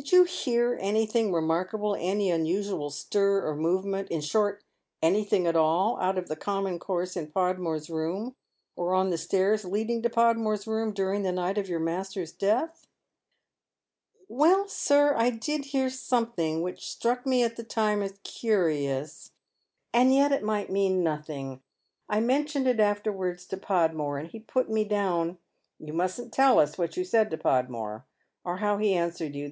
Did 0.00 0.12
you 0.12 0.24
hear 0.24 0.78
anything 0.80 1.30
remarkable, 1.30 1.94
any 1.94 2.30
unusual 2.30 2.88
stir 2.88 3.42
or 3.46 3.54
move 3.54 3.84
ment,— 3.84 4.08
in 4.10 4.22
short, 4.22 4.64
anjiihing 5.02 5.44
at 5.46 5.56
all 5.56 5.98
out 6.00 6.16
of 6.16 6.26
the 6.26 6.36
common 6.36 6.78
course 6.78 7.18
in 7.18 7.30
Podmore's 7.30 7.90
room 7.90 8.34
or 8.76 8.94
on 8.94 9.10
the 9.10 9.18
stairs 9.18 9.62
leading 9.62 10.00
to 10.00 10.08
Podmore's 10.08 10.66
room 10.66 10.94
during 10.94 11.22
the 11.22 11.32
night 11.32 11.58
of 11.58 11.68
your 11.68 11.80
master's 11.80 12.32
death?"" 12.32 12.86
Well, 14.28 14.68
sir, 14.68 15.12
I 15.18 15.28
did 15.28 15.66
hear 15.66 15.90
something 15.90 16.62
which 16.62 16.88
struck 16.88 17.26
me 17.26 17.42
at 17.42 17.56
the 17.56 17.64
time 17.64 18.00
as 18.00 18.18
curious, 18.24 19.32
and 19.92 20.14
yet 20.14 20.32
it 20.32 20.42
might 20.42 20.70
mean 20.70 21.02
nothing. 21.02 21.60
I 22.08 22.20
mentioned 22.20 22.66
it 22.66 22.80
after 22.80 23.12
wards 23.12 23.44
to 23.48 23.58
Podmore, 23.58 24.16
and 24.16 24.30
he 24.30 24.40
put 24.40 24.70
me 24.70 24.82
down 24.84 25.36
""You 25.78 25.92
mustn't 25.92 26.32
tell 26.32 26.58
us 26.58 26.78
what 26.78 26.96
you 26.96 27.04
said 27.04 27.30
to 27.32 27.36
Podmore, 27.36 28.06
or 28.46 28.56
how 28.56 28.78
ho 28.78 28.82
answered 28.84 29.36
you. 29.36 29.48